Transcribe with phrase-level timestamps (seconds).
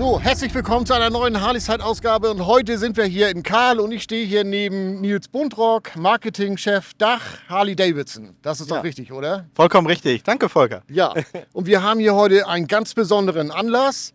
[0.00, 3.92] So, herzlich willkommen zu einer neuen Harley-Zeit-Ausgabe und heute sind wir hier in Karl und
[3.92, 7.20] ich stehe hier neben Nils Buntrock, Marketingchef Dach
[7.50, 8.34] Harley Davidson.
[8.40, 8.76] Das ist Ja.
[8.78, 9.44] doch richtig, oder?
[9.52, 10.22] Vollkommen richtig.
[10.22, 10.84] Danke, Volker.
[10.88, 11.12] Ja,
[11.52, 14.14] und wir haben hier heute einen ganz besonderen Anlass.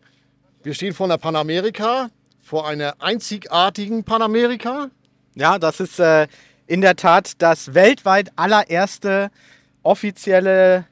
[0.64, 2.10] Wir stehen vor einer Panamerika,
[2.42, 4.90] vor einer einzigartigen Panamerika.
[5.36, 6.26] Ja, das ist äh,
[6.66, 9.30] in der Tat das weltweit allererste
[9.84, 10.86] offizielle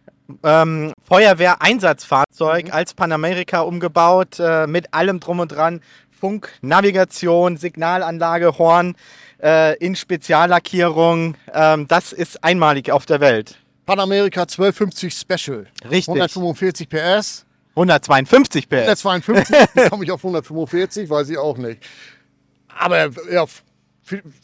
[0.44, 5.82] ähm, Feuerwehreinsatzfahrzeug als Panamerika umgebaut, äh, mit allem drum und dran.
[6.20, 8.96] Funk, Navigation, Signalanlage, Horn
[9.42, 11.36] äh, in Speziallackierung.
[11.54, 13.58] Ähm, das ist einmalig auf der Welt.
[13.86, 15.68] Panamerika 1250 Special.
[15.90, 16.08] Richtig.
[16.08, 17.46] 145 PS.
[17.76, 19.06] 152 PS.
[19.06, 21.84] 152, wie komme ich auf 145, weiß ich auch nicht.
[22.78, 23.46] Aber ja,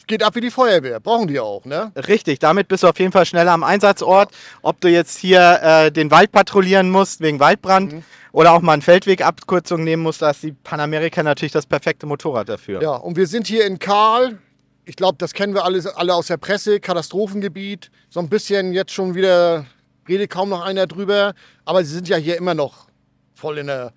[0.06, 1.92] geht ab wie die Feuerwehr, brauchen die auch, ne?
[2.08, 4.30] Richtig, damit bist du auf jeden Fall schneller am Einsatzort.
[4.62, 8.02] Ob du jetzt hier äh, den Wald patrouillieren musst wegen Waldbrand Mhm.
[8.32, 12.48] oder auch mal einen Feldwegabkürzung nehmen musst, da ist die Panamerika natürlich das perfekte Motorrad
[12.48, 12.82] dafür.
[12.82, 14.38] Ja, und wir sind hier in Karl.
[14.86, 17.90] Ich glaube, das kennen wir alle, alle aus der Presse, Katastrophengebiet.
[18.08, 19.66] So ein bisschen jetzt schon wieder,
[20.08, 21.34] redet kaum noch einer drüber.
[21.64, 22.88] Aber sie sind ja hier immer noch
[23.34, 23.92] voll in der,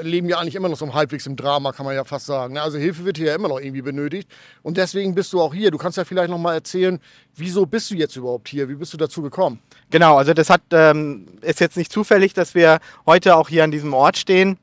[0.00, 2.54] leben ja eigentlich immer noch so halbwegs im Drama, kann man ja fast sagen.
[2.54, 2.62] ne?
[2.62, 4.28] Also Hilfe wird hier ja immer noch irgendwie benötigt.
[4.62, 5.70] Und deswegen bist du auch hier.
[5.70, 7.00] Du kannst ja vielleicht noch mal erzählen,
[7.36, 8.68] wieso bist du jetzt überhaupt hier?
[8.68, 9.60] Wie bist du dazu gekommen?
[9.90, 13.70] Genau, also das hat, ähm, ist jetzt nicht zufällig, dass wir heute auch hier an
[13.70, 14.58] diesem Ort stehen.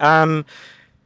[0.00, 0.44] Ähm,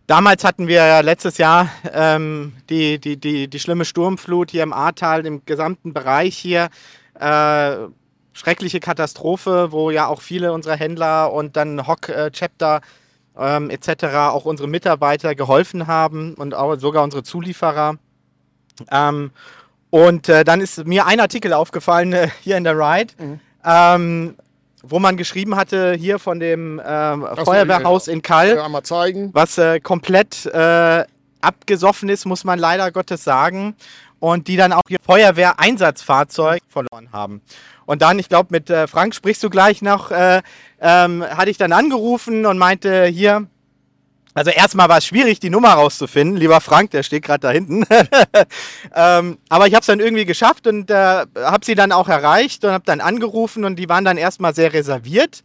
[0.06, 4.72] damals hatten wir ja letztes Jahr ähm, die, die, die, die schlimme Sturmflut hier im
[4.72, 6.68] Ahrtal, im gesamten Bereich hier.
[7.18, 7.76] Äh,
[8.36, 12.30] schreckliche Katastrophe, wo ja auch viele unserer Händler und dann Hock äh,
[13.38, 14.04] ähm, etc.
[14.30, 17.96] auch unsere Mitarbeiter geholfen haben und auch sogar unsere Zulieferer.
[18.90, 19.30] Ähm,
[19.90, 23.14] und äh, dann ist mir ein Artikel aufgefallen äh, hier in der Ride,
[23.64, 24.36] ähm,
[24.82, 28.56] wo man geschrieben hatte, hier von dem ähm, Feuerwehrhaus in Kall,
[29.32, 31.04] was äh, komplett äh,
[31.40, 33.74] abgesoffen ist, muss man leider Gottes sagen.
[34.18, 37.42] Und die dann auch ihr Feuerwehreinsatzfahrzeug verloren haben.
[37.86, 40.42] Und dann, ich glaube, mit äh, Frank sprichst du gleich noch, äh,
[40.80, 43.46] ähm, hatte ich dann angerufen und meinte, hier,
[44.34, 46.36] also erstmal war es schwierig, die Nummer rauszufinden.
[46.36, 47.86] Lieber Frank, der steht gerade da hinten.
[48.94, 52.62] ähm, aber ich habe es dann irgendwie geschafft und äh, habe sie dann auch erreicht
[52.64, 55.42] und habe dann angerufen und die waren dann erstmal sehr reserviert.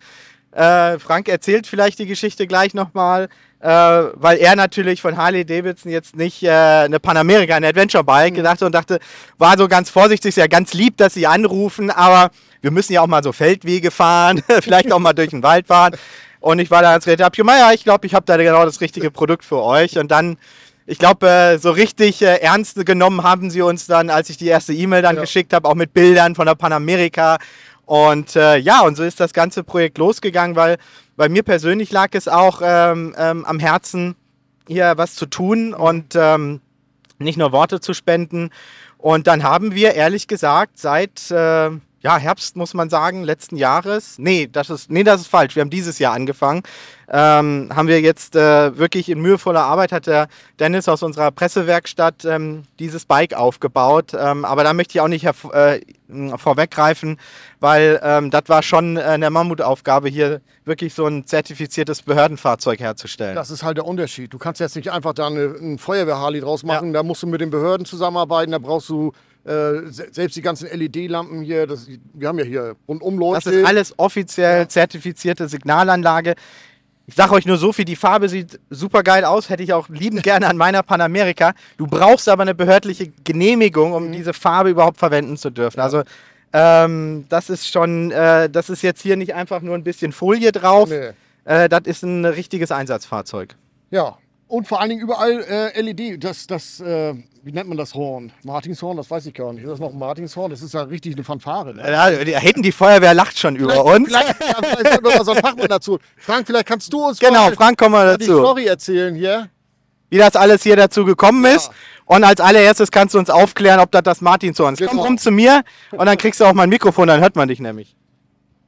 [0.52, 3.30] Äh, Frank erzählt vielleicht die Geschichte gleich nochmal,
[3.62, 8.34] äh, weil er natürlich von Harley Davidson jetzt nicht äh, eine Panamerika, eine Adventure Bike
[8.36, 9.00] gedacht hat und dachte,
[9.38, 13.02] war so ganz vorsichtig, ist ja ganz lieb, dass sie anrufen, aber wir müssen ja
[13.02, 15.96] auch mal so Feldwege fahren, vielleicht auch mal durch den Wald fahren.
[16.40, 18.66] Und ich war da als Räte, hab ich, ja, ich glaube, ich habe da genau
[18.66, 20.00] das richtige Produkt für euch.
[20.00, 20.38] Und dann,
[20.88, 24.48] ich glaube, äh, so richtig äh, ernst genommen haben sie uns dann, als ich die
[24.48, 25.22] erste E-Mail dann Ja.
[25.22, 27.38] geschickt habe, auch mit Bildern von der Panamerika.
[27.92, 30.78] Und äh, ja, und so ist das ganze Projekt losgegangen, weil
[31.18, 34.16] bei mir persönlich lag es auch ähm, ähm, am Herzen,
[34.66, 36.62] hier was zu tun und ähm,
[37.20, 38.52] nicht nur Worte zu spenden.
[38.98, 41.70] Und dann haben wir ehrlich gesagt seit äh,
[42.02, 44.16] ja, Herbst muss man sagen, letzten Jahres.
[44.18, 45.56] Nee, das ist, nee, das ist falsch.
[45.56, 46.64] Wir haben dieses Jahr angefangen.
[47.14, 50.28] Ähm, haben wir jetzt äh, wirklich in mühevoller Arbeit hat der
[50.60, 54.14] Dennis aus unserer Pressewerkstatt ähm, dieses Bike aufgebaut.
[54.18, 55.82] Ähm, aber da möchte ich auch nicht äh,
[56.38, 57.20] vorweggreifen,
[57.60, 63.36] weil ähm, das war schon äh, eine Mammutaufgabe, hier wirklich so ein zertifiziertes Behördenfahrzeug herzustellen.
[63.36, 64.34] Das ist halt der Unterschied.
[64.34, 66.94] Du kannst jetzt nicht einfach da eine, ein Feuerwehr-Harley draus machen.
[66.94, 68.54] Da musst du mit den Behörden zusammenarbeiten.
[68.54, 69.12] Da brauchst du
[69.46, 71.68] äh, se- selbst die ganzen LED-Lampen hier.
[71.68, 76.36] Das, wir haben ja hier rundum Das ist alles offiziell zertifizierte Signalanlage.
[77.08, 79.90] Ich sage euch nur so viel, die Farbe sieht super geil aus, hätte ich auch
[79.90, 81.54] liebend gerne an meiner Panamerika.
[81.78, 85.80] Du brauchst aber eine behördliche Genehmigung, um diese Farbe überhaupt verwenden zu dürfen.
[85.80, 86.04] Also
[86.54, 90.52] ähm, das ist schon, äh, das ist jetzt hier nicht einfach nur ein bisschen Folie
[90.52, 90.90] drauf.
[90.90, 91.12] Nee.
[91.46, 93.56] Äh, das ist ein richtiges Einsatzfahrzeug.
[93.90, 94.18] Ja.
[94.52, 95.44] Und vor allen Dingen überall
[95.76, 96.22] äh, LED.
[96.24, 98.34] Das, das äh, wie nennt man das Horn?
[98.44, 99.64] Martinshorn, das weiß ich gar nicht.
[99.64, 100.52] Ist das noch ein Martinshorn?
[100.52, 101.74] Das ist ja richtig eine Fanfare.
[101.74, 101.90] Ne?
[101.90, 104.10] Ja, die, hinten die Feuerwehr lacht schon über uns.
[104.10, 106.00] Vielleicht, ja, vielleicht wir mal so einen Fachmann dazu.
[106.18, 108.40] Frank, vielleicht kannst du uns Genau, mal Frank, komm mal die dazu.
[108.40, 109.48] Story erzählen hier.
[110.10, 111.72] wie das alles hier dazu gekommen ist.
[112.04, 114.80] Und als allererstes kannst du uns aufklären, ob das das Martinshorn ist.
[114.82, 115.04] Komm Genau.
[115.04, 117.96] rum zu mir und dann kriegst du auch mein Mikrofon, dann hört man dich nämlich.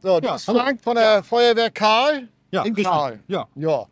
[0.01, 0.59] So, du Ja, hallo.
[0.59, 2.73] Frank von der Feuerwehr Karl Ja, in.
[2.73, 3.19] Karl.
[3.27, 3.47] Ja.
[3.55, 3.85] Ja.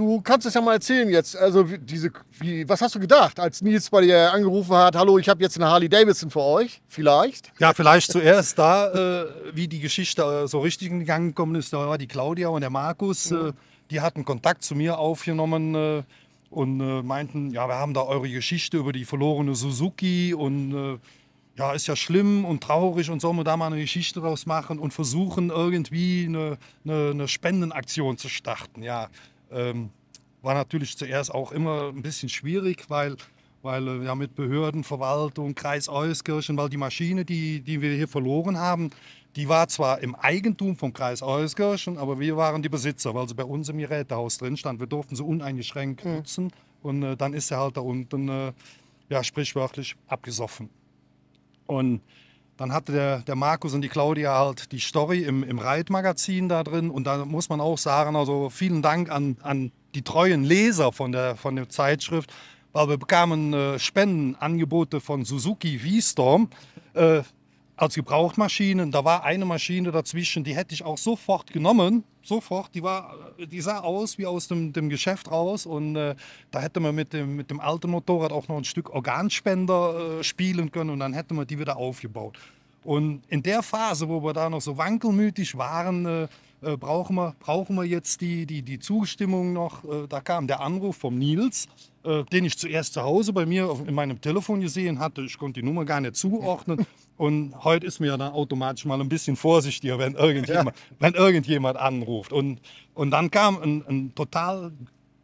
[0.00, 1.36] Du kannst es ja mal erzählen jetzt.
[1.36, 4.96] Also, diese, wie, was hast du gedacht, als Nils bei dir angerufen hat?
[4.96, 6.80] Hallo, ich habe jetzt eine Harley Davidson für euch.
[6.88, 7.52] Vielleicht.
[7.58, 11.74] Ja, vielleicht zuerst da, äh, wie die Geschichte äh, so richtig in Gang gekommen ist,
[11.74, 13.52] da war die Claudia und der Markus, äh,
[13.90, 16.02] die hatten Kontakt zu mir aufgenommen äh,
[16.48, 20.98] und äh, meinten, ja, wir haben da eure Geschichte über die verlorene Suzuki und äh,
[21.58, 24.78] ja, ist ja schlimm und traurig und sollen wir da mal eine Geschichte draus machen
[24.78, 26.56] und versuchen irgendwie eine,
[26.86, 28.82] eine, eine Spendenaktion zu starten.
[28.82, 29.10] Ja,
[29.50, 29.90] ähm,
[30.42, 33.16] war natürlich zuerst auch immer ein bisschen schwierig, weil,
[33.62, 38.08] weil äh, ja mit Behörden, Verwaltung, Kreis Euskirchen, weil die Maschine, die, die wir hier
[38.08, 38.90] verloren haben,
[39.36, 43.34] die war zwar im Eigentum vom Kreis Euskirchen, aber wir waren die Besitzer, weil sie
[43.34, 44.80] bei uns im Gerätehaus drin stand.
[44.80, 46.52] Wir durften sie uneingeschränkt nutzen
[46.82, 48.52] und äh, dann ist sie halt da unten, äh,
[49.08, 50.70] ja, sprichwörtlich abgesoffen.
[51.66, 52.00] Und
[52.60, 56.62] dann hatte der, der Markus und die Claudia halt die Story im, im Reitmagazin da
[56.62, 56.90] drin.
[56.90, 61.10] Und da muss man auch sagen, also vielen Dank an, an die treuen Leser von
[61.10, 62.30] der, von der Zeitschrift,
[62.74, 66.50] weil wir bekamen äh, Spendenangebote von Suzuki V-Storm
[66.92, 67.22] äh,
[67.80, 68.90] als Gebrauchtmaschinen.
[68.90, 72.04] Da war eine Maschine dazwischen, die hätte ich auch sofort genommen.
[72.22, 75.64] Sofort, die, war, die sah aus wie aus dem, dem Geschäft raus.
[75.64, 76.14] Und äh,
[76.50, 80.24] da hätte man mit dem, mit dem alten Motorrad auch noch ein Stück Organspender äh,
[80.24, 82.38] spielen können und dann hätte man die wieder aufgebaut.
[82.84, 86.28] Und in der Phase, wo wir da noch so wankelmütig waren, äh,
[86.62, 89.84] äh, brauchen, wir, brauchen wir jetzt die, die, die Zustimmung noch.
[89.84, 91.68] Äh, da kam der Anruf vom Nils,
[92.04, 95.22] äh, den ich zuerst zu Hause bei mir auf, in meinem Telefon gesehen hatte.
[95.22, 96.86] Ich konnte die Nummer gar nicht zuordnen.
[97.16, 102.32] Und heute ist mir dann automatisch mal ein bisschen vorsichtiger, wenn irgendjemand, wenn irgendjemand anruft.
[102.32, 102.60] Und,
[102.94, 104.72] und dann kam ein, ein total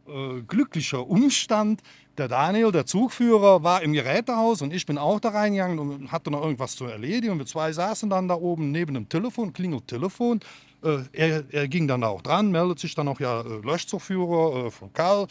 [0.07, 1.81] äh, glücklicher Umstand.
[2.17, 6.31] Der Daniel, der Zugführer, war im Gerätehaus und ich bin auch da reingegangen und hatte
[6.31, 7.33] noch irgendwas zu erledigen.
[7.33, 10.39] Und wir zwei saßen dann da oben neben dem Telefon, klingelt Telefon.
[10.83, 14.71] Äh, er, er ging dann auch dran, meldet sich dann auch, ja, äh, Löschzugführer äh,
[14.71, 15.27] von Karl,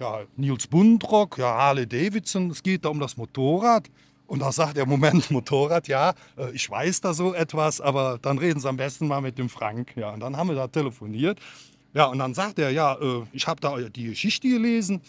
[0.00, 3.88] ja, Nils Bundrock, ja, Harley Davidson, es geht da um das Motorrad.
[4.26, 6.12] Und da sagt er, Moment, Motorrad, ja,
[6.52, 9.92] ich weiß da so etwas, aber dann reden Sie am besten mal mit dem Frank.
[9.96, 11.38] Ja, und dann haben wir da telefoniert.
[11.94, 15.00] Ja, und dann sagt er, ja, äh, ich habe da die Geschichte gelesen.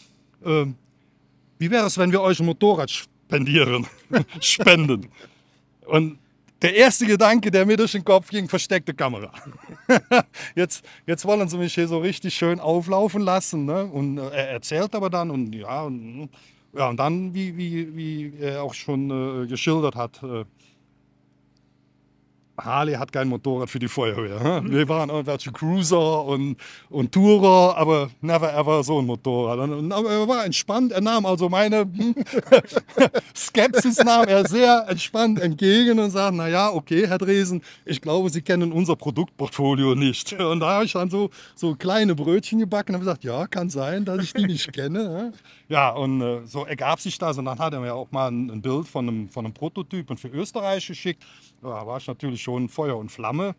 [0.43, 0.65] Äh,
[1.59, 3.87] wie wäre es, wenn wir euch ein Motorrad spendieren,
[4.41, 5.09] spenden?
[5.85, 6.19] Und
[6.61, 9.31] der erste Gedanke, der mir durch den Kopf ging, versteckte Kamera.
[10.55, 13.65] jetzt, jetzt wollen sie mich hier so richtig schön auflaufen lassen.
[13.65, 13.85] Ne?
[13.85, 16.29] Und äh, er erzählt aber dann und ja, und,
[16.75, 20.45] ja, und dann, wie, wie, wie er auch schon äh, geschildert hat, äh,
[22.57, 24.63] Harley hat kein Motorrad für die Feuerwehr.
[24.65, 26.57] Wir waren irgendwelche Cruiser und,
[26.89, 29.59] und Tourer, aber never ever so ein Motorrad.
[29.59, 30.91] Und, aber er war entspannt.
[30.91, 32.15] Er nahm also meine hm,
[33.35, 38.41] Skepsis nahm er sehr entspannt entgegen und sagte, naja, okay, Herr Dresen, ich glaube, Sie
[38.41, 40.33] kennen unser Produktportfolio nicht.
[40.33, 43.69] Und da habe ich dann so, so kleine Brötchen gebacken und habe gesagt, ja, kann
[43.69, 45.33] sein, dass ich die nicht kenne.
[45.69, 47.37] Ja, und äh, so ergab sich das.
[47.37, 50.17] Und dann hat er mir auch mal ein, ein Bild von einem, von einem Prototypen
[50.17, 51.25] für Österreich geschickt.
[51.61, 53.55] Ja, war ich natürlich schon Feuer und Flamme.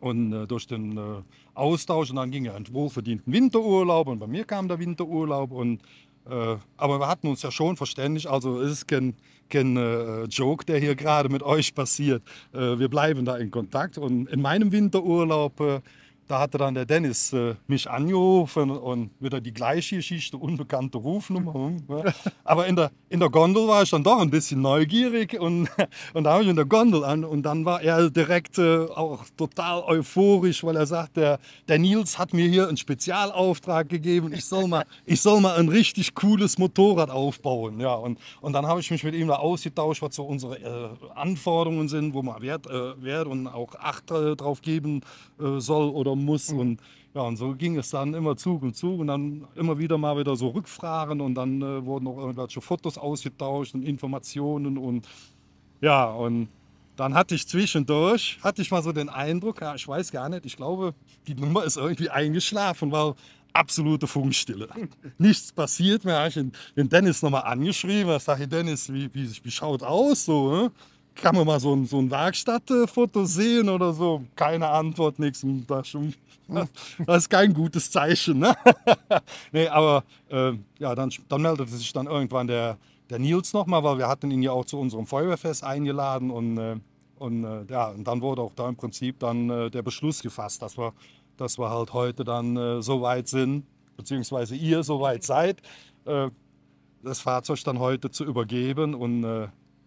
[0.00, 1.22] Und äh, durch den äh,
[1.54, 5.52] Austausch, und dann ging er in wohlverdienten Winterurlaub und bei mir kam der Winterurlaub.
[5.52, 5.82] Und,
[6.28, 9.14] äh, aber wir hatten uns ja schon verständigt, also es ist kein,
[9.48, 12.22] kein äh, Joke, der hier gerade mit euch passiert.
[12.52, 13.98] Äh, wir bleiben da in Kontakt.
[13.98, 15.82] Und in meinem Winterurlaub
[16.26, 21.52] da hatte dann der Dennis äh, mich angerufen und wieder die gleiche Geschichte, unbekannte Rufnummer.
[21.52, 22.14] Hm, ne?
[22.44, 25.68] Aber in der, in der Gondel war ich dann doch ein bisschen neugierig und,
[26.14, 29.24] und da habe ich in der Gondel an und dann war er direkt äh, auch
[29.36, 31.38] total euphorisch, weil er sagt, der,
[31.68, 35.68] der Nils hat mir hier einen Spezialauftrag gegeben, ich soll mal, ich soll mal ein
[35.68, 37.80] richtig cooles Motorrad aufbauen.
[37.80, 40.88] Ja, und, und dann habe ich mich mit ihm da ausgetauscht, was so unsere äh,
[41.14, 45.02] Anforderungen sind, wo man Wert, äh, Wert und auch Acht äh, drauf geben
[45.38, 46.52] äh, soll oder muss.
[46.52, 46.58] Mhm.
[46.58, 46.80] Und
[47.14, 50.18] ja, und so ging es dann immer Zug und Zug und dann immer wieder mal
[50.18, 55.06] wieder so Rückfragen und dann äh, wurden auch irgendwelche Fotos ausgetauscht und Informationen und
[55.80, 56.48] ja, und
[56.96, 60.46] dann hatte ich zwischendurch, hatte ich mal so den Eindruck, ja, ich weiß gar nicht,
[60.46, 60.94] ich glaube,
[61.26, 63.14] die Nummer ist irgendwie eingeschlafen, weil
[63.52, 64.68] absolute Funkstille.
[65.18, 66.26] Nichts passiert mehr.
[66.26, 68.14] Ich habe den Dennis nochmal angeschrieben.
[68.16, 70.24] Ich sage, Dennis, wie, wie, wie schaut aus?
[70.24, 70.72] So, ne?
[71.14, 74.24] Kann man mal so ein, so ein Werkstattfoto sehen oder so?
[74.36, 75.44] Keine Antwort, nichts.
[77.06, 78.40] Das, ist kein gutes Zeichen.
[78.40, 78.54] Ne?
[79.52, 82.76] nee, aber äh, ja, dann, dann meldete sich dann irgendwann der,
[83.08, 86.76] der Nils nochmal, weil wir hatten ihn ja auch zu unserem Feuerwehrfest eingeladen und, äh,
[87.16, 90.60] und äh, ja, und dann wurde auch da im Prinzip dann äh, der Beschluss gefasst,
[90.60, 90.92] dass wir,
[91.38, 93.64] dass wir halt heute dann äh, so weit sind,
[93.96, 95.62] beziehungsweise ihr so weit seid,
[96.04, 96.28] äh,
[97.02, 99.24] das Fahrzeug dann heute zu übergeben und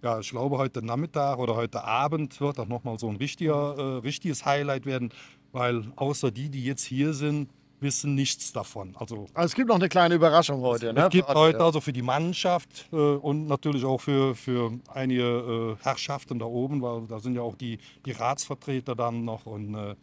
[0.02, 3.98] ja, ich glaube, heute Nachmittag oder heute Abend wird auch nochmal so ein richtiger, äh,
[4.00, 5.10] richtiges Highlight werden,
[5.52, 7.50] weil außer die, die jetzt hier sind,
[7.80, 8.96] wissen nichts davon.
[8.98, 10.90] Also, also es gibt noch eine kleine Überraschung heute.
[10.90, 11.10] Es ne?
[11.10, 16.40] gibt heute also für die Mannschaft äh, und natürlich auch für, für einige äh, Herrschaften
[16.40, 19.96] da oben, weil da sind ja auch die, die Ratsvertreter dann noch und äh,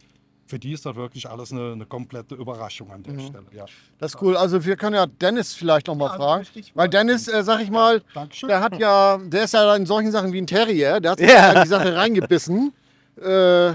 [0.47, 3.21] für die ist das wirklich alles eine, eine komplette Überraschung an der mhm.
[3.21, 3.47] Stelle.
[3.53, 3.65] Ja.
[3.99, 4.37] Das ist cool.
[4.37, 6.47] Also wir können ja Dennis vielleicht noch mal ja, fragen.
[6.75, 8.49] Weil Dennis, äh, sag ich mal, Dankeschön.
[8.49, 11.29] der hat ja, der ist ja in solchen Sachen wie ein Terrier, der hat sich
[11.29, 11.53] ja.
[11.53, 12.73] in die Sache reingebissen.
[13.17, 13.75] Äh,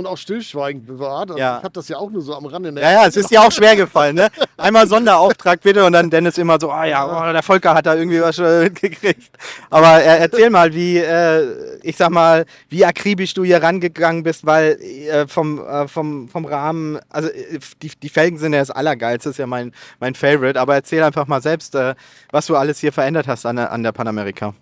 [0.00, 1.30] und auch Stillschweigen bewahrt.
[1.30, 1.58] Also Ja.
[1.58, 2.72] Ich habe das ja auch nur so am Rande.
[2.72, 2.80] Ne?
[2.80, 4.28] Ja, ja, es ist ja auch schwer gefallen, ne?
[4.56, 7.94] Einmal Sonderauftrag bitte und dann Dennis immer so, ah ja, oh, der Volker hat da
[7.94, 9.30] irgendwie was schon mitgekriegt.
[9.70, 14.44] Aber äh, erzähl mal, wie, äh, ich sag mal, wie akribisch du hier rangegangen bist,
[14.44, 18.70] weil äh, vom, äh, vom, vom Rahmen, also äh, die, die Felgen sind ja das
[18.70, 21.94] Allergeilste, ist ja mein, mein Favorite, aber erzähl einfach mal selbst, äh,
[22.30, 24.54] was du alles hier verändert hast an an der Panamerika.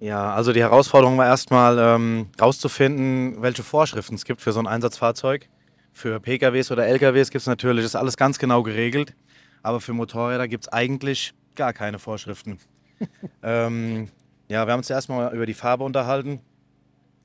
[0.00, 4.66] Ja, also die Herausforderung war erstmal ähm, rauszufinden, welche Vorschriften es gibt für so ein
[4.66, 5.46] Einsatzfahrzeug.
[5.92, 9.14] Für PKWs oder LKWs gibt es natürlich, ist alles ganz genau geregelt.
[9.62, 12.58] Aber für Motorräder gibt es eigentlich gar keine Vorschriften.
[13.42, 14.08] ähm,
[14.48, 16.40] ja, wir haben uns erst mal über die Farbe unterhalten.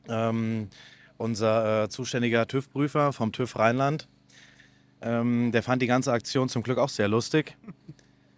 [0.10, 0.68] Ähm,
[1.18, 4.10] unser äh, zuständiger TÜV-Prüfer vom TÜV Rheinland,
[5.02, 7.56] ähm, der fand die ganze Aktion zum Glück auch sehr lustig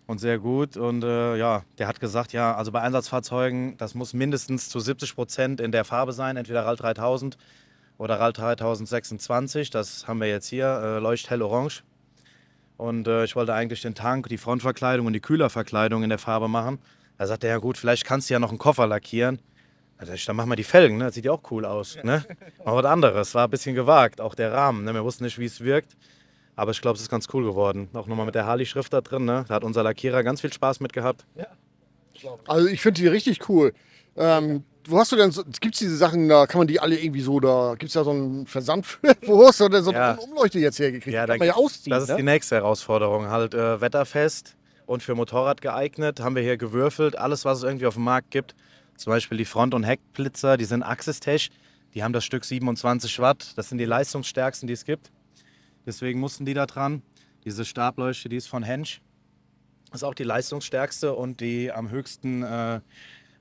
[0.08, 0.78] und sehr gut.
[0.78, 5.14] Und äh, ja, der hat gesagt, ja, also bei Einsatzfahrzeugen, das muss mindestens zu 70
[5.16, 7.38] Prozent in der Farbe sein, entweder RAL 3000
[7.98, 9.70] oder RAL 3026.
[9.70, 11.84] Das haben wir jetzt hier, äh, leuchthell orange.
[12.78, 16.48] Und äh, ich wollte eigentlich den Tank, die Frontverkleidung und die Kühlerverkleidung in der Farbe
[16.48, 16.80] machen.
[17.18, 19.40] Da sagte er, ja gut, vielleicht kannst du ja noch einen Koffer lackieren.
[20.00, 21.06] Da ich, dann machen wir die Felgen, ne?
[21.06, 21.98] das sieht ja auch cool aus.
[22.04, 22.24] Ne?
[22.64, 24.84] Mal was anderes, war ein bisschen gewagt, auch der Rahmen.
[24.84, 24.94] Ne?
[24.94, 25.98] Wir wussten nicht, wie es wirkt.
[26.58, 27.88] Aber ich glaube, es ist ganz cool geworden.
[27.94, 29.26] Auch nochmal mit der Harley-Schrift da drin.
[29.26, 29.46] Ne?
[29.48, 31.26] Da hat unser Lackierer ganz viel Spaß mit gehabt.
[32.48, 33.74] Also ich finde die richtig cool.
[34.16, 36.98] Ähm, wo hast du denn, so, gibt es diese Sachen, da kann man die alle
[37.00, 39.92] irgendwie so, da gibt es ja so einen Versand für, wo hast du denn so
[39.92, 40.14] Ja.
[40.14, 41.14] eine Umleuchte jetzt hergekriegt?
[41.14, 41.92] Ja, die da kann man ja ausziehen.
[41.92, 42.32] Das ist die ne?
[42.32, 43.30] nächste Herausforderung.
[43.30, 44.56] Halt äh, wetterfest
[44.88, 46.22] und für Motorrad geeignet.
[46.22, 47.18] Haben wir hier gewürfelt.
[47.20, 48.56] Alles, was es irgendwie auf dem Markt gibt.
[48.96, 51.52] Zum Beispiel die Front- und Heckblitzer, die sind Axis-Tech.
[51.94, 53.54] Die haben das Stück 27 Watt.
[53.58, 55.12] Das sind die leistungsstärksten, die es gibt.
[55.88, 57.02] Deswegen mussten die da dran.
[57.46, 59.02] Diese Stableuchte, die ist von Hensch.
[59.94, 62.82] Ist auch die leistungsstärkste und die am höchsten äh,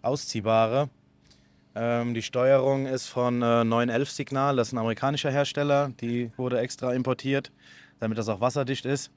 [0.00, 0.88] ausziehbare.
[1.74, 5.90] Ähm, die Steuerung ist von äh, 911 Signal, das ist ein amerikanischer Hersteller.
[6.00, 7.50] Die wurde extra importiert,
[7.98, 9.10] damit das auch wasserdicht ist.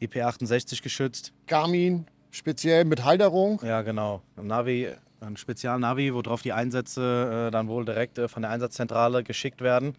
[0.00, 1.34] IP68 geschützt.
[1.46, 3.60] Garmin, speziell mit Halterung.
[3.62, 4.22] Ja, genau.
[4.36, 4.88] Ein Navi,
[5.20, 9.96] ein Spezial-Navi, worauf die Einsätze äh, dann wohl direkt äh, von der Einsatzzentrale geschickt werden,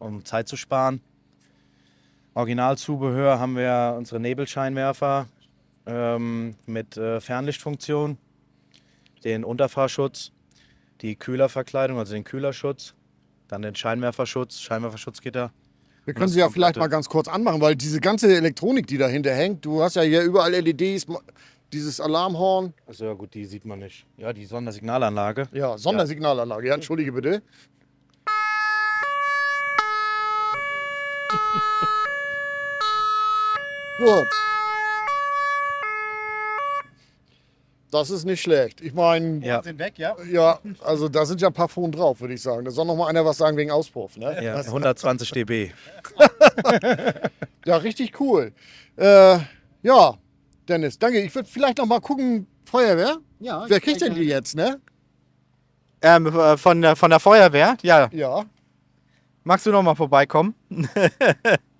[0.00, 1.00] um Zeit zu sparen.
[2.34, 5.26] Originalzubehör haben wir unsere Nebelscheinwerfer
[5.86, 8.16] ähm, mit äh, Fernlichtfunktion,
[9.24, 10.32] den Unterfahrschutz,
[11.02, 12.94] die Kühlerverkleidung, also den Kühlerschutz,
[13.48, 15.52] dann den Scheinwerferschutz, Scheinwerferschutzgitter.
[16.04, 19.32] Wir können sie ja vielleicht mal ganz kurz anmachen, weil diese ganze Elektronik, die dahinter
[19.34, 21.06] hängt, du hast ja hier überall LEDs,
[21.72, 24.06] dieses Alarmhorn, Also ja gut, die sieht man nicht.
[24.16, 25.48] Ja, die Sondersignalanlage.
[25.52, 26.68] ja, Sondersignalanlage.
[26.68, 27.42] Ja, entschuldige bitte.
[33.98, 34.26] Gut.
[37.90, 38.80] Das ist nicht schlecht.
[38.80, 39.62] Ich meine, Ja.
[39.62, 40.16] Sind weg, ja?
[40.30, 42.64] ja, also da sind ja ein paar Phonen drauf, würde ich sagen.
[42.64, 44.16] Da soll noch mal einer was sagen wegen Auspuff.
[44.16, 44.42] Ne?
[44.42, 45.70] Ja, 120 dB.
[47.64, 48.52] Ja, richtig cool.
[48.96, 49.38] Äh,
[49.82, 50.14] ja,
[50.66, 51.20] Dennis, danke.
[51.20, 53.18] Ich würde vielleicht noch mal gucken, Feuerwehr.
[53.38, 53.64] Ja.
[53.68, 54.80] Wer kriegt denn die jetzt, ne?
[56.00, 57.76] Ähm, äh, von, der, von der Feuerwehr?
[57.82, 58.08] Ja.
[58.12, 58.44] Ja.
[59.44, 60.54] Magst du noch mal vorbeikommen?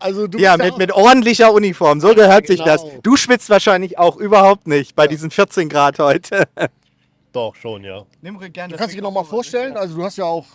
[0.00, 2.00] Also du Ja, mit, mit ordentlicher Uniform.
[2.00, 2.82] So gehört sich das.
[2.82, 2.98] genau.
[3.02, 6.48] Du schwitzt wahrscheinlich auch überhaupt nicht bei diesen 14 Grad heute.
[7.32, 8.04] Doch, schon, ja.
[8.22, 10.46] Nimm gerne Du kannst dich noch mal vorstellen, also du hast ja auch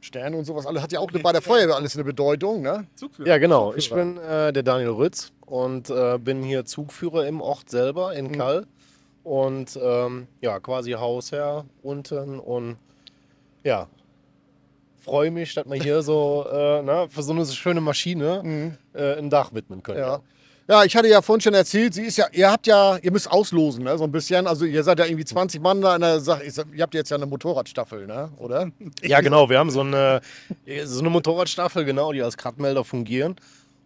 [0.00, 2.86] Sterne und sowas, hat ja auch bei der Feuerwehr alles eine Bedeutung, ne?
[3.24, 3.74] Ja, genau.
[3.74, 8.32] Ich bin äh, der Daniel Rütz und äh, bin hier Zugführer im Ort selber in
[8.32, 8.66] Kall.
[9.24, 12.76] Und ähm, ja, quasi Hausherr unten und
[13.62, 13.88] ja,
[15.02, 19.30] freue mich, dass wir hier so äh, na, für so eine schöne Maschine äh, ein
[19.30, 19.98] Dach widmen können.
[19.98, 20.20] Ja.
[20.68, 23.30] Ja, ich hatte ja vorhin schon erzählt, sie ist ja, ihr habt ja, ihr müsst
[23.30, 24.46] auslosen, ne, so ein bisschen.
[24.46, 26.44] Also ihr seid ja irgendwie 20 Mann da in der Sache.
[26.44, 28.30] Ihr habt jetzt ja eine Motorradstaffel, ne?
[28.38, 28.70] Oder?
[29.02, 29.50] Ja, genau.
[29.50, 30.20] Wir haben so eine,
[30.84, 33.36] so eine Motorradstaffel, genau, die als Kratmelder fungieren.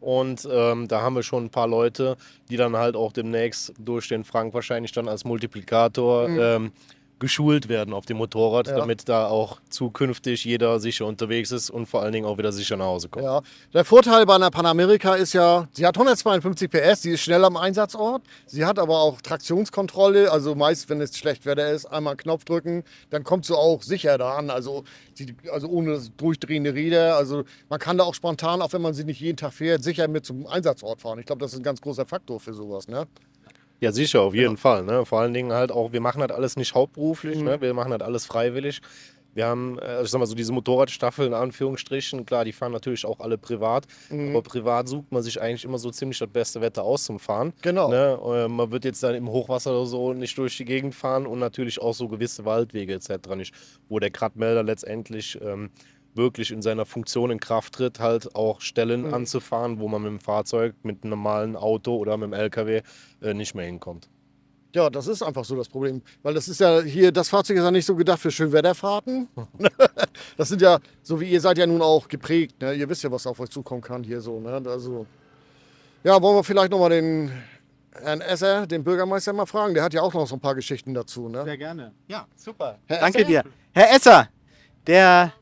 [0.01, 2.17] Und ähm, da haben wir schon ein paar Leute,
[2.51, 6.73] die dann halt auch demnächst durch den Frank wahrscheinlich dann als Multiplikator ähm,
[7.19, 8.77] geschult werden auf dem Motorrad, Ja.
[8.77, 12.77] damit da auch zukünftig jeder sicher unterwegs ist und vor allen Dingen auch wieder sicher
[12.77, 13.25] nach Hause kommt.
[13.25, 13.41] Ja.
[13.73, 17.57] Der Vorteil bei einer Panamerika ist ja, sie hat 152 PS, sie ist schnell am
[17.57, 18.23] Einsatzort.
[18.47, 22.45] Sie hat aber auch Traktionskontrolle, also meist, wenn es schlecht Wetter ist, einmal einen Knopf
[22.45, 24.51] drücken, dann kommt sie auch sicher da an.
[24.51, 24.85] Also,
[25.51, 27.17] also ohne durchdrehende Räder.
[27.17, 30.07] Also man kann da auch spontan, auch wenn man sie nicht jeden Tag fährt, sicher
[30.09, 31.19] mit zum Einsatzort fahren.
[31.19, 32.89] Ich glaube, das ist ein ganz großer Faktor für sowas.
[32.89, 33.07] Ne?
[33.81, 34.85] Ja, sicher, auf jeden Fall.
[34.85, 35.05] Ne?
[35.05, 37.61] Vor allen Dingen halt auch, wir machen das alles nicht hauptberuflich, ne?
[37.61, 38.81] wir machen das alles freiwillig.
[39.35, 43.05] Wir haben, äh, ich sag mal so, diese Motorradstaffeln in Anführungsstrichen, klar, die fahren natürlich
[43.05, 46.83] auch alle privat, aber privat sucht man sich eigentlich immer so ziemlich das beste Wetter
[46.83, 47.53] aus zum Fahren.
[47.61, 47.91] Genau.
[47.91, 48.19] Ne?
[48.25, 51.39] Äh, Man wird jetzt dann im Hochwasser oder so nicht durch die Gegend fahren und
[51.39, 53.11] natürlich auch so gewisse Waldwege etc.
[53.37, 53.55] nicht,
[53.91, 55.69] wo der Kratmelder letztendlich ähm,
[56.17, 59.15] wirklich in seiner Funktion in Kraft tritt, halt auch Stellen Mhm.
[59.15, 62.83] anzufahren, wo man mit dem Fahrzeug, mit einem normalen Auto oder mit dem LKW
[63.23, 64.09] äh, nicht mehr hinkommt.
[64.75, 66.03] Ja, das ist einfach so das Problem.
[66.23, 69.27] Weil das ist ja hier, das Fahrzeug ist ja nicht so gedacht für Schönwetterfahrten.
[70.37, 72.61] das sind ja, so wie ihr seid ja nun auch geprägt.
[72.61, 72.75] Ne?
[72.75, 74.39] Ihr wisst ja, was auf euch zukommen kann hier so.
[74.39, 74.61] Ne?
[74.67, 75.07] Also,
[76.05, 77.33] ja, wollen wir vielleicht nochmal den
[78.03, 79.73] Herrn Esser, den Bürgermeister, mal fragen.
[79.73, 81.31] Der hat ja auch noch so ein paar Geschichten dazu.
[81.31, 81.45] Ne?
[81.45, 81.93] Sehr gerne.
[82.09, 82.79] Ja, super.
[82.87, 83.29] Herr Danke Esser?
[83.29, 83.43] dir.
[83.73, 84.29] Herr Esser,
[84.87, 85.33] der,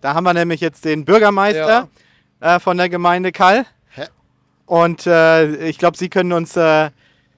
[0.00, 1.88] da haben wir nämlich jetzt den Bürgermeister
[2.40, 3.66] äh, von der Gemeinde Kall.
[3.90, 4.04] Hä?
[4.66, 6.90] Und äh, ich glaube, Sie können uns äh,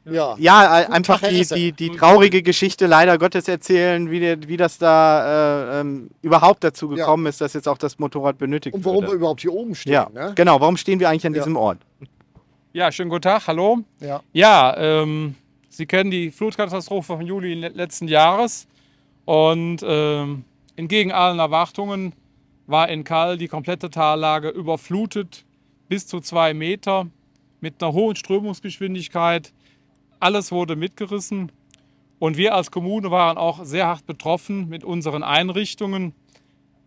[0.05, 0.35] Ja.
[0.39, 4.79] ja äh, einfach die, die, die traurige Geschichte leider Gottes erzählen, wie, der, wie das
[4.79, 6.97] da äh, ähm, überhaupt dazu Ja.
[6.97, 9.17] gekommen ist, dass jetzt auch das Motorrad benötigt Und warum wir wurde.
[9.19, 9.93] überhaupt hier oben stehen.
[9.93, 10.33] Ja, Ne?
[10.35, 10.61] genau.
[10.61, 11.41] Warum stehen wir eigentlich an Ja.
[11.41, 11.79] diesem Ort?
[12.73, 13.79] Ja, schönen guten Tag, hallo.
[14.01, 14.21] Ja.
[14.33, 15.35] Ja, ähm,
[15.71, 18.67] Sie kennen die Flutkatastrophe von Juli le- letzten Jahres
[19.27, 20.45] und ähm,
[20.77, 22.13] entgegen allen Erwartungen
[22.69, 25.45] war in Kall die komplette Tallage überflutet
[25.89, 27.07] bis zu zwei Meter
[27.61, 29.55] mit einer hohen Strömungsgeschwindigkeit.
[30.21, 31.51] Alles wurde mitgerissen
[32.19, 36.13] und wir als Kommune waren auch sehr hart betroffen mit unseren Einrichtungen.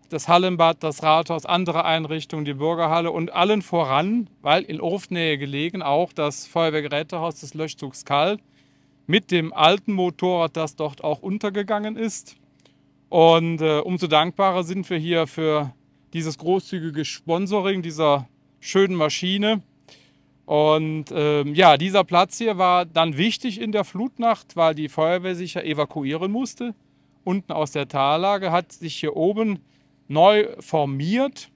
[0.09, 5.81] Das Hallenbad, das Rathaus, andere Einrichtungen, die Bürgerhalle und allen voran, weil in Orftnähe gelegen,
[5.81, 8.37] auch das Feuerwehrgerätehaus des Löschzugs Kall
[9.07, 12.35] mit dem alten Motorrad, das dort auch untergegangen ist.
[13.11, 15.73] Und äh, umso dankbarer sind wir hier für
[16.13, 18.29] dieses großzügige Sponsoring dieser
[18.61, 19.61] schönen Maschine.
[20.45, 25.35] Und ähm, ja, dieser Platz hier war dann wichtig in der Flutnacht, weil die Feuerwehr
[25.35, 26.73] sich ja evakuieren musste.
[27.25, 29.59] Unten aus der Tallage hat sich hier oben
[30.07, 31.49] neu formiert.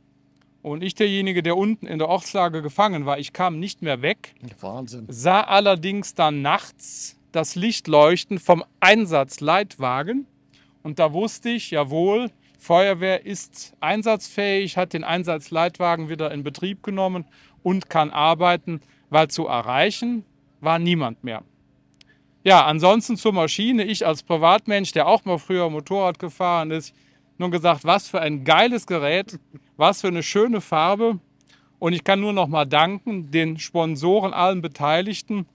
[0.61, 4.35] Und ich derjenige, der unten in der Ortslage gefangen war, ich kam nicht mehr weg
[4.59, 5.05] Wahnsinn.
[5.07, 10.27] sah allerdings dann nachts das Licht leuchten vom Einsatzleitwagen.
[10.85, 17.25] Und da wusste ich, jawohl, Feuerwehr ist einsatzfähig, hat den Einsatzleitwagen wieder in Betrieb genommen
[17.63, 20.23] und kann arbeiten, weil zu erreichen
[20.61, 21.41] war niemand mehr.
[22.43, 23.83] Ja, ansonsten zur Maschine.
[23.83, 26.93] Ich als Privatmensch, der auch mal früher Motorrad gefahren ist,
[27.39, 29.39] nur gesagt, was für ein geiles Gerät,
[29.77, 31.19] was für eine schöne Farbe.
[31.79, 35.47] Und ich kann nur noch mal danken den Sponsoren, allen Beteiligten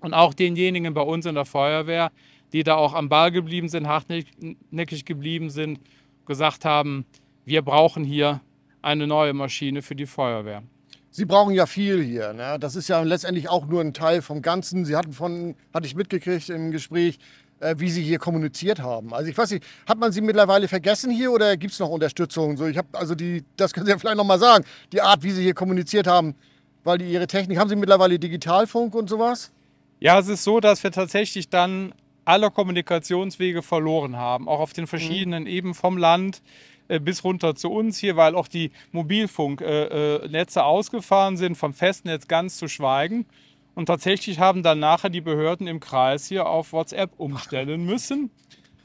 [0.00, 2.12] und auch denjenigen bei uns in der Feuerwehr,
[2.54, 5.80] die da auch am Ball geblieben sind, hartnäckig geblieben sind,
[6.24, 7.04] gesagt haben,
[7.44, 8.40] wir brauchen hier
[8.80, 10.62] eine neue Maschine für die Feuerwehr.
[11.10, 12.32] Sie brauchen ja viel hier.
[12.32, 12.56] Ne?
[12.60, 14.84] Das ist ja letztendlich auch nur ein Teil vom Ganzen.
[14.84, 17.18] Sie hatten von, hatte ich mitgekriegt im Gespräch,
[17.58, 19.12] äh, wie Sie hier kommuniziert haben.
[19.12, 22.56] Also ich weiß nicht, hat man Sie mittlerweile vergessen hier oder gibt es noch Unterstützung?
[22.56, 25.24] So, ich habe also die, das können Sie ja vielleicht noch mal sagen, die Art,
[25.24, 26.36] wie Sie hier kommuniziert haben,
[26.84, 29.50] weil die Ihre Technik, haben Sie mittlerweile Digitalfunk und sowas?
[29.98, 34.86] Ja, es ist so, dass wir tatsächlich dann alle Kommunikationswege verloren haben, auch auf den
[34.86, 36.42] verschiedenen Ebenen vom Land
[36.88, 41.72] äh, bis runter zu uns hier, weil auch die Mobilfunknetze äh, Netze ausgefahren sind, vom
[41.72, 43.26] Festnetz ganz zu schweigen.
[43.74, 48.30] Und tatsächlich haben dann nachher die Behörden im Kreis hier auf WhatsApp umstellen müssen,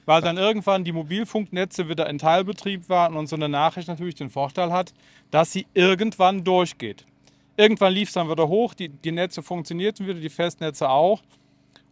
[0.05, 4.31] weil dann irgendwann die Mobilfunknetze wieder in Teilbetrieb waren und so eine Nachricht natürlich den
[4.31, 4.93] Vorteil hat,
[5.29, 7.05] dass sie irgendwann durchgeht.
[7.57, 11.21] Irgendwann lief es dann wieder hoch, die, die Netze funktionierten wieder, die Festnetze auch.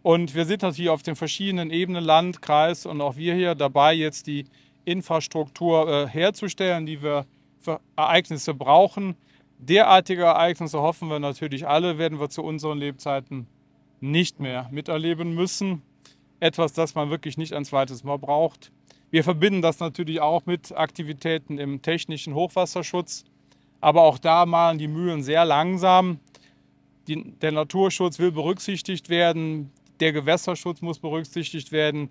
[0.04, 3.94] Und wir sind natürlich auf den verschiedenen Ebenen, Land, Kreis und auch wir hier dabei,
[3.94, 4.46] jetzt die
[4.86, 7.26] Infrastruktur äh, herzustellen, die wir
[7.60, 9.16] für Ereignisse brauchen.
[9.58, 13.48] Derartige Ereignisse hoffen wir natürlich alle, werden wir zu unseren Lebzeiten
[14.00, 15.82] nicht mehr miterleben müssen.
[16.40, 18.72] Etwas, das man wirklich nicht ein zweites Mal braucht.
[19.10, 23.26] Wir verbinden das natürlich auch mit Aktivitäten im technischen Hochwasserschutz.
[23.82, 26.20] Aber auch da malen die Mühlen sehr langsam.
[27.08, 32.10] Die, der Naturschutz will berücksichtigt werden, der Gewässerschutz muss berücksichtigt werden.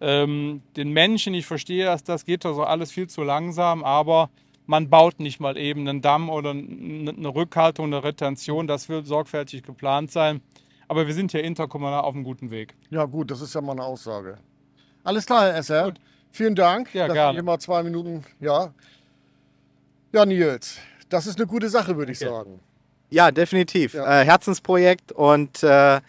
[0.00, 4.30] Ähm, den Menschen, ich verstehe das, das geht also alles viel zu langsam, aber
[4.66, 8.66] man baut nicht mal eben einen Damm oder eine Rückhaltung, eine Retention.
[8.66, 10.40] Das wird sorgfältig geplant sein.
[10.88, 12.74] Aber wir sind hier interkommunal auf einem guten Weg.
[12.90, 14.38] Ja gut, das ist ja mal eine Aussage.
[15.04, 15.92] Alles klar, Herr Esser.
[16.32, 17.32] Vielen Dank, Ja, dass gerne.
[17.32, 18.72] Hier mal zwei Minuten, ja.
[20.12, 20.78] Ja, Nils,
[21.08, 22.60] das ist eine gute Sache, würde ich sagen.
[23.10, 23.94] Ja, definitiv.
[23.94, 24.20] Ja.
[24.20, 26.00] Äh, Herzensprojekt und äh,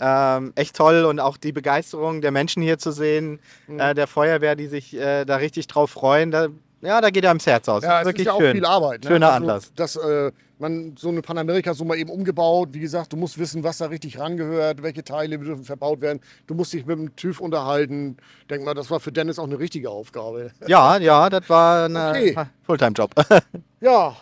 [0.00, 3.78] ähm, echt toll und auch die Begeisterung der Menschen hier zu sehen, Mhm.
[3.80, 6.30] äh, der Feuerwehr, die sich äh, da richtig drauf freuen.
[6.30, 6.48] Da,
[6.82, 7.82] ja, da geht einem das Herz aus.
[7.84, 8.52] Ja, es Wirklich ist ja auch schön.
[8.56, 9.04] viel Arbeit.
[9.04, 9.10] Ne?
[9.10, 9.72] Schöner Also, Anlass.
[9.74, 13.62] Dass äh, man so eine Panamerika so mal eben umgebaut, wie gesagt, du musst wissen,
[13.64, 16.20] was da richtig rangehört, welche Teile dürfen verbaut werden.
[16.46, 18.16] Du musst dich mit dem TÜV unterhalten.
[18.48, 20.52] Denk mal, das war für Dennis auch eine richtige Aufgabe.
[20.66, 22.36] Ja, ja, das war ein Okay.
[22.64, 23.14] Fulltime-Job.
[23.80, 24.16] Ja,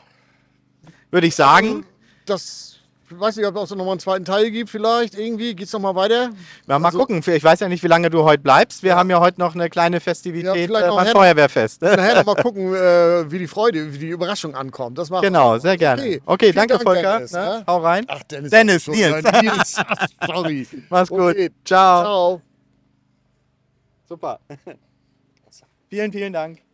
[1.10, 1.84] Würde ich sagen.
[2.26, 2.77] das
[3.10, 5.14] Ich weiß nicht, ob es noch mal einen zweiten Teil gibt, vielleicht.
[5.18, 5.54] Irgendwie.
[5.54, 6.30] Geht's noch mal weiter?
[6.66, 7.22] Ja, mal Also- gucken.
[7.26, 8.82] Ich weiß ja nicht, wie lange du heute bleibst.
[8.82, 11.80] Wir haben ja heute noch eine kleine Ja, Festivität vielleicht äh, beim Feuerwehrfest.
[11.80, 14.98] Nachher noch mal gucken, äh, wie die Freude, wie die Überraschung ankommt.
[14.98, 16.02] Das machen Genau, sehr gerne.
[16.02, 17.14] Okay, Okay, Vielen danke Dank, Volker.
[17.16, 17.38] Dennis, ne?
[17.40, 17.64] ne?
[17.66, 18.04] Hau rein.
[18.08, 18.50] Ach, Dennis.
[18.50, 19.22] Dennis, Nils.
[19.42, 19.76] Nils.
[20.26, 20.66] Sorry.
[20.90, 21.20] Mach's gut.
[21.20, 21.50] Okay.
[21.64, 22.02] Ciao.
[22.02, 22.42] Ciao.
[24.08, 24.40] Super.
[25.88, 26.67] vielen, vielen Dank.